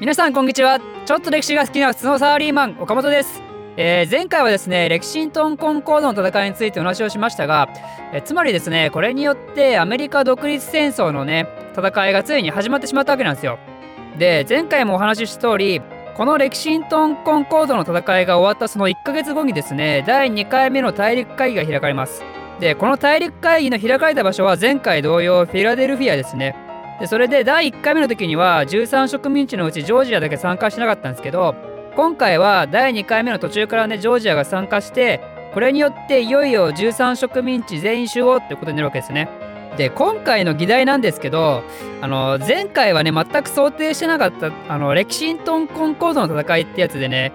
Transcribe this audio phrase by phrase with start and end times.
[0.00, 0.80] 皆さんこんにちは。
[1.04, 3.42] ちょっと歴史が好きな普通のサラリーマン岡本です。
[3.76, 7.68] えー、前回はですねレキシントンコンコードの戦いについてお話をしましたが、
[8.14, 13.58] えー、つまりですねこれによってアメリカ独立戦争のね戦いがついに始まってしまったわけなんですよ。
[14.18, 15.82] で前回もお話しした通り
[16.16, 22.22] このレキシントンコンコードの戦いが終わったその1ヶ月後にですね第2回目の大陸会議が開かれます。
[22.58, 26.69] でこの大陸会議の開かれた場所は前回同様フィラデルフィアですね。
[27.00, 31.54] でそれで第1回目の時には13植民地のうちジョージアだけ参加しなかったんですけど
[31.96, 35.20] 今回は第2回目の途中からねジョージアが参加して
[35.54, 39.28] これによっていよいよ13植民地全員集合ってことになるわけですね。
[39.76, 41.62] で今回の議題なんですけど
[42.00, 47.32] あの前回はね全く想定してなかったあのレキシントンコンコードの戦いってやつでね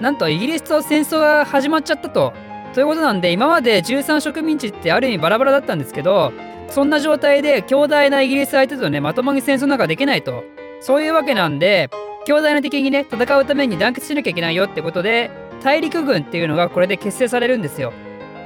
[0.00, 2.32] なんとイギリスと戦争が始まっちゃったと。
[2.74, 6.32] ということなんで今まで13植民地ってある意味バラバラだったんですけど
[6.68, 10.44] そんな状態で強大なイギリス相手とねまともに戦争なんかできないと。
[10.80, 11.90] そういうわけなんで
[12.26, 15.30] 強大な敵にね戦うために団結しなきゃいけないよってことで
[15.62, 17.92] 大陸軍っていうのがこれで結成されるんですよ。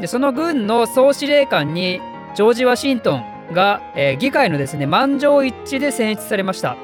[0.01, 2.01] でその軍の総司令官に
[2.35, 6.77] ジョージ・ワシントンが、えー、議会のですね満場一致で選出されました。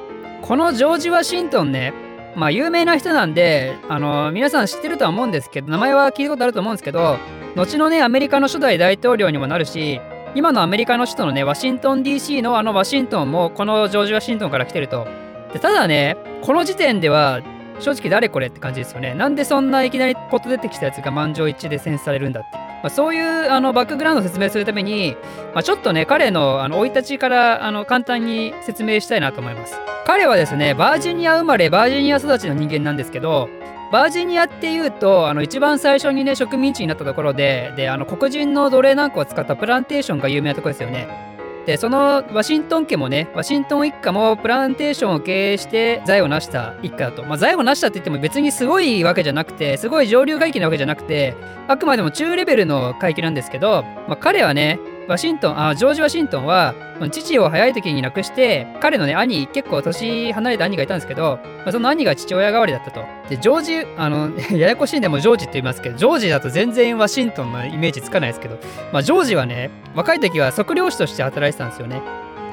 [0.42, 1.92] このジョージ・ワシントンね
[2.34, 7.18] まあ有名な人なんであの皆さん知ってるとは思うんですけど名前は聞いたことあると思うんですけど
[7.56, 10.00] 後のねアメリカの初代大統領にもなるし
[10.36, 15.06] 今のアメリカの首都のねワシントン DC のあのワシントンもこのジョージ・ワシントンから来てると
[15.54, 17.40] でただねこの時点では
[17.80, 19.14] 正直誰これって感じですよね。
[19.14, 22.58] なんでそんないきなりポッと出てきたやつが満場一致で選出されるんだって。
[22.82, 25.16] まあ、そういうあのバックグラウンドを説明するために、
[25.54, 29.78] まあ、ちょっとね、彼の生い立ちからあの簡単に説明したいなと思います。
[30.06, 33.48] 彼はですね、バージニア生まれ、バージニア育ちの人間なんですけど、
[33.92, 41.36] バージニアっていうと、あの一番最初にね、植民地になったところで、で、あの黒人の奴隷なんかを使ったプランテーションが有名なところですよね。
[41.66, 51.34] でそのワシントン家もねワシントン一家もプランテーションを経営して財を成した一家だと、まあ、財を成したって言っても別にすごいわけじゃなくてすごい上流階級なわけじゃなくて
[51.66, 54.78] あくまでも中レベルの階級なんですけど、まあ、彼はね
[55.08, 56.74] ワシントン、あ、ジョージ・ワシントンは、
[57.12, 63.04] 父を早い時に亡くして、彼のね、兄、結構年離れた兄がいたんですけど、まあ、その兄が父親代わりだったと。
[63.28, 68.58] で、ジョージ、あの、 ややこしいんでもジョージって言いますけど、ジョージだと全然ワシントンのイメージつかないですけど、
[68.92, 72.02] まあ、ジョージはね、若い時は測量士として働いてたんですよね。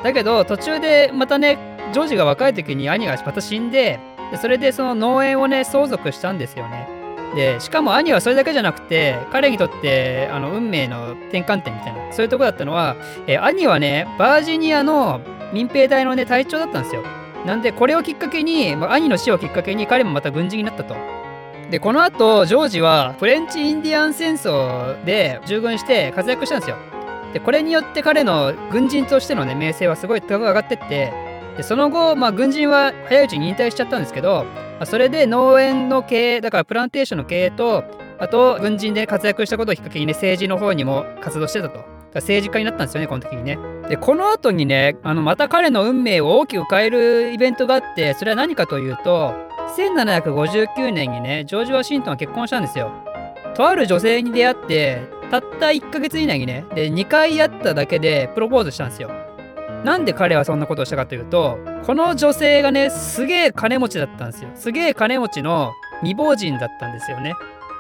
[0.04, 1.58] だけど、途中でまたね、
[1.92, 4.00] ジョージが若い時に兄がまた死んで、
[4.32, 6.88] でそれでその農園をね、相続したんですよね。
[7.36, 12.96] でしかも兄はそれだけじゃなくて彼にとってあの運命の転換点みたいなそういうとこだったのは、
[13.26, 15.20] え兄はねバージニアの
[15.52, 17.04] 民兵隊のね隊長だったんですよ。
[17.46, 20.96] なんでこれをきっかけに、まあ、兄の死をきっかけに彼もまた軍人になったと。
[21.70, 26.78] でこの後ジョージはフレンチ・インディアン戦争で従軍して活躍したんですよ。
[27.34, 31.12] でこれによって彼の軍人としてのね名声はすごい高く上がってって
[31.58, 34.46] でその後、まあ、軍人は早いうちに引退しちゃったんですけど
[34.86, 37.84] それで農園の経営、だからプランテーションの経営と、
[38.20, 41.94] あと軍人で活躍したことをきっかけにね、政治の方にも活動してたと。
[42.16, 43.58] 政治家になったんですよね、この時にね。
[43.90, 49.34] で、この後にね、あのまた彼の運命を大きく変えるイベントがあって、それは何かというと、
[49.78, 52.92] 1759年にね、ジョージ・ワシントンは結婚したんですよ。
[53.56, 55.02] とある女性に出会って、
[55.32, 59.10] たった1ヶ月以内にね、で、2回会っただけでプロポーズしたんですよ。
[59.84, 64.50] なんで彼はそんなことをしたかというと、この女性がね、すげえ金持ちだったんですよ。
[64.56, 67.34] すげえ金持ちの未亡人だったんですよね。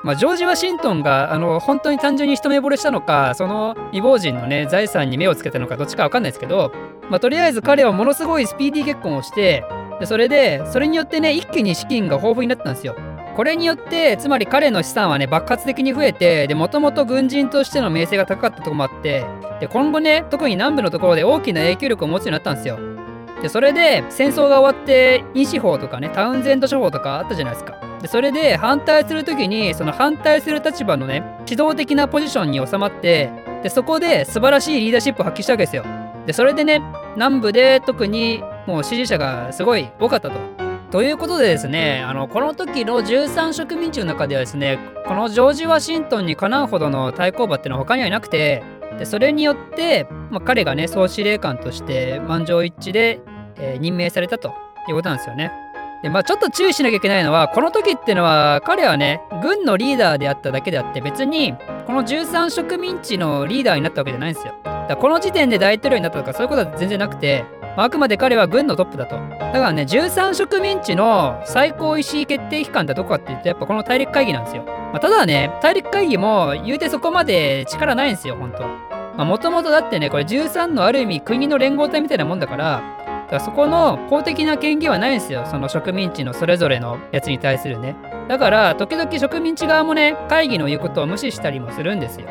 [0.03, 6.73] まあ、ジョージ・ワシントンがあの本当に単純に一目惚れしたのか、その未亡人のね、財産に目をつけたのか、どっちかわかんないですけど、
[7.09, 9.63] まあ、とりあえず彼はものすごいスピーディー結婚をして、
[10.01, 12.95] でそれで、それによってね、一気に資金が豊富になったんですよ。
[13.35, 19.25] これによって、つまり彼の資産はね、爆発的に増えて、で、もともと軍人としての名声が高かったとこもあって、
[19.59, 22.77] で、今後ね、特に南部のところで大きな影響力を持つようになったんですよ。
[23.41, 27.75] で、それで、戦争が終わって、イン司法とかね、タウンゼンド処方とかあったじゃないですか。
[28.01, 33.31] で、それで反対するときに、その反対する立場のね、指導的なポジションに収まって、
[33.63, 35.83] で、そこで素晴らしいリーダーシップを発揮したわけですよ。
[36.25, 36.81] で、それでね、
[37.15, 40.62] 南部で特にもう支持者がすごい多かったと。
[40.93, 44.77] ということでですね、あのこの時の13植民地の中ではですね、
[45.07, 48.61] このジョージ・ワシントンにかなうほどの対抗馬っていうのは他にはいなくて、
[48.99, 53.21] でそれによって、まあ、彼がね、総司令官として満場一致で、
[53.55, 54.49] えー、任命されたと
[54.87, 55.51] いうことなんですよね。
[56.03, 61.55] で、まあ、ちょっと注意しなきゃいけないのは、この時っていうのは、彼はね、軍のリーダーであっただけであって、別に、
[61.87, 64.53] この13植民地のリーダーになったわけじゃないんですよ。
[64.63, 69.15] だこの時点で大統領になったとか、そういうことは全然なくて、あくまで彼は軍のトップだと。
[69.15, 74.63] だからね、13植民地の最高意思決定機関ってどこかっていうと、やっぱこの大陸会議なんですよ。
[74.63, 78.51] まあ、ただね、大陸会議も言うてそこまで力ないんですよ、本
[79.17, 82.81] 当もともとだってね、これ13のある意味国の連合体みたいなもんだから、
[83.25, 87.95] だからそこの公的な権限はないんですよその植民地のそれぞれのやつに対するね
[88.27, 92.27] だから時々植民地側もね会議の言うことを無視したりもするんですよ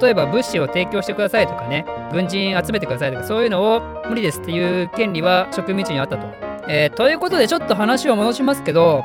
[0.00, 6.26] 例えば物資を提供してくださいとかね軍人集めてくださいとかそういうのを無理ですっていう権利は植民地にあったと。
[6.66, 9.04] えー、ということでちょっと話を戻しますけど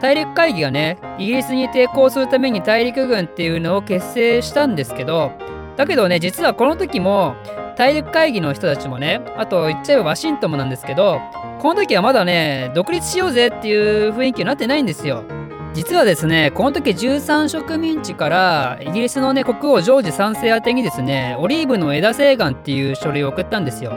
[0.00, 5.32] 大陸会議がねイギリスに抵抗するために大陸軍っていうのを結成したんですけど
[5.76, 7.34] だけどね実はこの時も
[7.76, 11.20] 大陸会議の人たちもねあと言っちゃえばワシントンもなんですけど
[11.60, 15.24] この時はまだね独立しようぜっていう雰囲気になってないんですよ。
[15.72, 23.92] 実はですねこの時13植民地からイギリスのね国王ジョージ3世宛てにですねオリーブの枝請願っていう書類を送ったんですよ。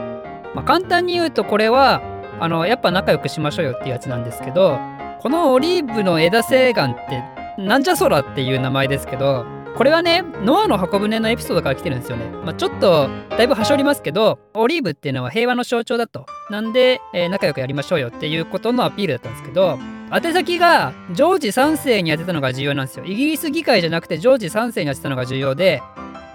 [0.54, 2.00] まあ、簡単に言うとこれは
[2.38, 4.78] あのやっぱ仲良くしましょうよっていうやつなんですけど
[5.20, 7.24] このオリーブの枝請願って
[7.60, 9.44] なんじゃそらっていう名前ですけど
[9.76, 12.26] これはねノアの箱舟のエピソードから来てるんですよね。
[12.44, 16.26] まあ、ちょっとだいぶはしょりますけどオリーブっていうのは平和の象徴だと。
[16.50, 19.78] なんで、えー、仲良くやりましょうよっていうことのアピールだったんですけど
[20.10, 23.04] 宛先がジョージ3世に当てたのが重要なんですよ。
[23.04, 25.82] イギリス議会じゃなくてジョージ3世に当てたのが重要で、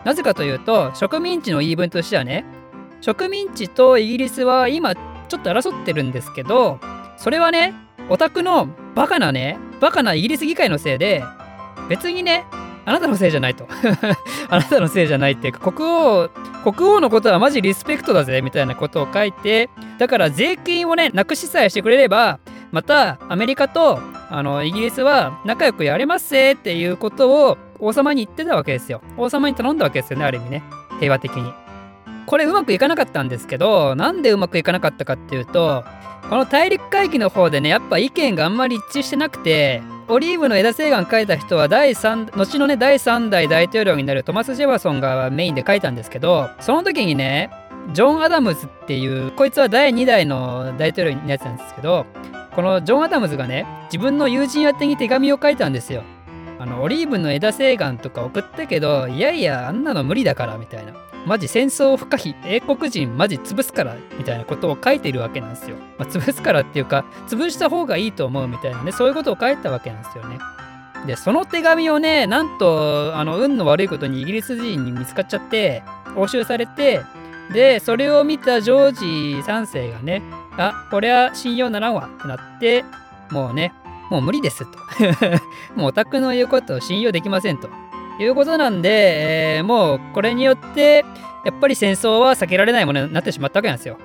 [0.04, 2.45] なぜかというと、植民地の言い分としてはね、
[3.01, 6.80] 植民地とイギリスは今ちょっと争ってるんですけど、
[7.18, 7.74] それはね、
[8.10, 11.24] オタクのバカなね、バカなイギリス議会のせいで、
[11.89, 12.45] 別にね、
[12.86, 13.68] あなたのせいじゃないと。
[14.50, 16.30] あなたのせいじゃないっていうか、国王、
[16.63, 19.69] 国王のことはマジリスペクトだぜ、みたいなことを書いて、
[20.00, 22.39] だから税金をね、なくしさえしてくれれば、
[22.71, 24.00] またアメリカと
[24.30, 29.01] あのイギリスは仲良くやれますぜっていうことを王様に言ってたわけですよ。
[29.18, 30.63] 王様に頼んだわけですよね、ある意味ね。
[31.00, 31.54] 平和的に。
[32.25, 35.83] これうまくいかなかったんですけど、なんでうまくいかなかったかっていうと、
[36.30, 39.81] この大陸会議の方でね、やっぱ意見があんまり一致してなくて、
[40.12, 47.51] オリーブの枝請願書いた人は第3後のね第3代大統領になるトマス・ジェファソンがメインで書いたんですけどその時にね
[47.94, 52.07] ジョン・アダムズっていうこいつは第2代の大統領のやつなんですけど
[52.60, 56.04] このジョン・アダムズがね自分の友人宛てに手紙を書いたんですよ。
[56.60, 60.92] あのオリーブの枝請願とか送ったけどいやいやあんなの無理だからみたいな
[61.26, 65.78] マジ戦争不可避英国人マジ潰すからみたいなことを書いてるわけなんですよ。
[65.98, 70.38] まあ、潰すからっていうか潰した方がいいと思うみたいなねそういうことを書いたわけなんですよね。
[71.08, 75.82] でその手紙をねなんとあの運の悪いことにイギリス人に見つかっちゃって
[76.18, 77.04] 押収されて
[77.54, 79.06] でそれを見たジョージ
[79.50, 80.22] 3世がね
[80.60, 82.84] あこれは信用ならんわってなって
[83.32, 83.74] もうね
[84.10, 84.78] もう無理ですと
[85.76, 87.70] もうオタクの言うことを信用できませんと
[88.20, 91.06] いうことなんで、えー、もうこれによって
[91.46, 93.98] やっぱり戦争は避けられないものになってしまったわけなんですよ。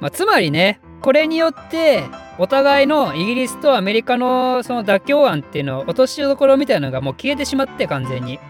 [0.00, 2.02] まあ、つまりねこれによって
[2.38, 8.40] お互いのイギリスとアメリカのその妥協案っていうのを落としどころみたいなのがもう消えてしまって完全に。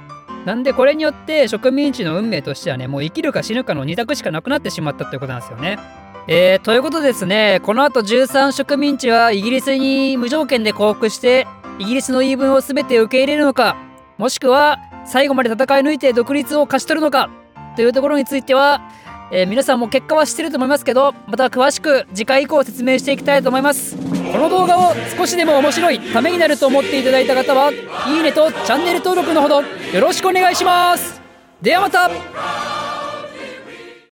[0.47, 5.79] なんでこれによって植民地の運命としてはねもう生きるか死ぬかの2択しかなくなってしまったということなんですよね。
[6.27, 7.61] えー、ということですね。
[7.63, 11.47] この後13植民地はイギリスに無条件で降伏して
[11.79, 13.77] イギリスの言い分を全て受け入れるのか
[14.17, 17.29] もしくは最後まで戦い抜いて独立を勝ち取るのか
[17.77, 18.91] というところについては、
[19.31, 23.97] えー、皆さんも結果は知ってると思いますけどまた詳しく次回以降説明していきたいと思います。
[23.97, 31.21] この動画を少しでも面白いためになると思っていただいた方はいいねとチャンネル登録のほどよろしくお願いします。
[31.61, 32.64] ではまた。